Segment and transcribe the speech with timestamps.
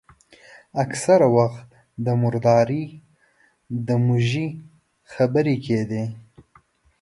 [0.83, 1.67] اکثره وخت
[2.05, 2.85] د مردارۍ
[3.87, 4.47] د موږي
[5.13, 6.03] خبرې کېدې.